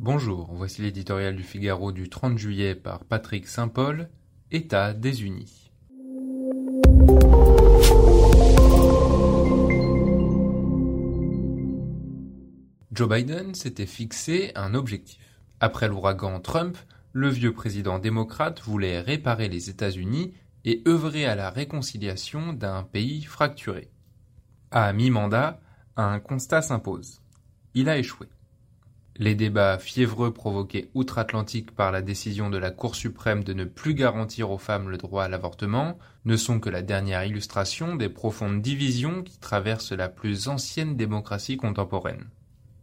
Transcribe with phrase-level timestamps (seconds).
[0.00, 4.08] Bonjour, voici l'éditorial du Figaro du 30 juillet par Patrick Saint-Paul,
[4.52, 5.72] État des Unis.
[12.92, 15.40] Joe Biden s'était fixé un objectif.
[15.58, 16.78] Après l'ouragan Trump,
[17.12, 20.32] le vieux président démocrate voulait réparer les États-Unis
[20.64, 23.90] et œuvrer à la réconciliation d'un pays fracturé.
[24.70, 25.60] À mi-mandat,
[25.96, 27.20] un constat s'impose.
[27.74, 28.28] Il a échoué.
[29.20, 33.94] Les débats fiévreux provoqués outre-Atlantique par la décision de la Cour suprême de ne plus
[33.94, 38.62] garantir aux femmes le droit à l'avortement ne sont que la dernière illustration des profondes
[38.62, 42.26] divisions qui traversent la plus ancienne démocratie contemporaine.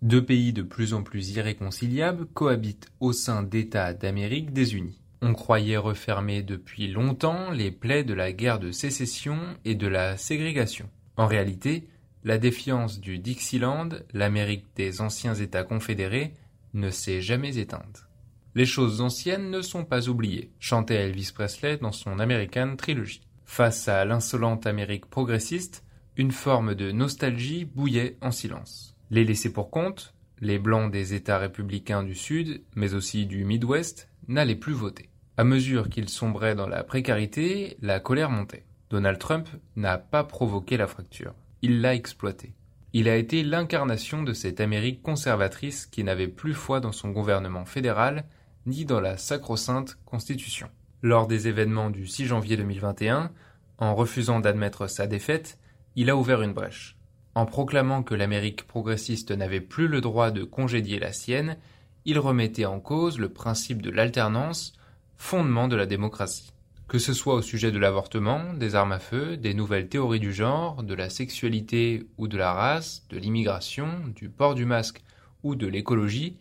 [0.02, 5.00] Deux pays de plus en plus irréconciliables cohabitent au sein d'États d'Amérique désunis.
[5.22, 10.18] On croyait refermer depuis longtemps les plaies de la guerre de sécession et de la
[10.18, 10.90] ségrégation.
[11.16, 11.88] En réalité,
[12.26, 16.34] la défiance du Dixieland, l'Amérique des anciens États confédérés,
[16.74, 18.08] ne s'est jamais éteinte.
[18.56, 23.22] Les choses anciennes ne sont pas oubliées, chantait Elvis Presley dans son American Trilogy.
[23.46, 25.84] Face à l'insolente Amérique progressiste,
[26.18, 28.96] une forme de nostalgie bouillait en silence.
[29.12, 34.10] Les laissés pour compte, les blancs des États républicains du Sud, mais aussi du Midwest,
[34.28, 35.10] n'allaient plus voter.
[35.38, 38.66] À mesure qu'ils sombraient dans la précarité, la colère montait.
[38.90, 41.36] Donald Trump n'a pas provoqué la fracture
[41.66, 42.54] il l'a exploité.
[42.94, 47.66] Il a été l'incarnation de cette Amérique conservatrice qui n'avait plus foi dans son gouvernement
[47.66, 48.26] fédéral
[48.68, 50.70] ni dans la sacro-sainte Constitution.
[51.02, 53.32] Lors des événements du 6 janvier 2021,
[53.80, 55.58] en refusant d'admettre sa défaite,
[55.96, 56.98] il a ouvert une brèche.
[57.34, 61.58] En proclamant que l'Amérique progressiste n'avait plus le droit de congédier la sienne,
[62.06, 64.74] il remettait en cause le principe de l'alternance,
[65.18, 66.54] fondement de la démocratie.
[66.88, 70.32] Que ce soit au sujet de l'avortement, des armes à feu, des nouvelles théories du
[70.32, 75.04] genre, de la sexualité ou de la race, de l'immigration, du port du masque
[75.42, 76.38] ou de l'écologie,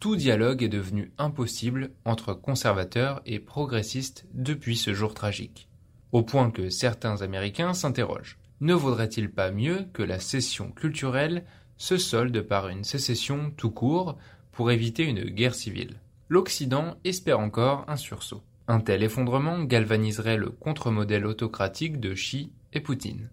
[0.00, 5.68] tout dialogue est devenu impossible entre conservateurs et progressistes depuis ce jour tragique.
[6.10, 8.38] Au point que certains Américains s'interrogent.
[8.60, 11.44] Ne vaudrait-il pas mieux que la cession culturelle
[11.76, 14.16] se solde par une sécession tout court
[14.52, 16.00] pour éviter une guerre civile?
[16.28, 18.42] L'Occident espère encore un sursaut.
[18.72, 23.28] Un tel effondrement galvaniserait le contre-modèle autocratique de Xi et Poutine.